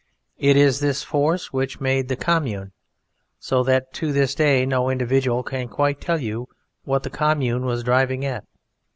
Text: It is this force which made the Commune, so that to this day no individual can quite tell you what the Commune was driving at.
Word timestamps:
It 0.39 0.57
is 0.57 0.79
this 0.79 1.03
force 1.03 1.53
which 1.53 1.79
made 1.79 2.07
the 2.07 2.15
Commune, 2.15 2.71
so 3.37 3.61
that 3.65 3.93
to 3.93 4.11
this 4.11 4.33
day 4.33 4.65
no 4.65 4.89
individual 4.89 5.43
can 5.43 5.67
quite 5.67 6.01
tell 6.01 6.19
you 6.19 6.47
what 6.85 7.03
the 7.03 7.11
Commune 7.11 7.65
was 7.65 7.83
driving 7.83 8.25
at. 8.25 8.43